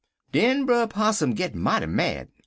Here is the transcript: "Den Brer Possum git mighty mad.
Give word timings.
"Den 0.31 0.65
Brer 0.65 0.87
Possum 0.87 1.35
git 1.35 1.53
mighty 1.53 1.85
mad. 1.85 2.29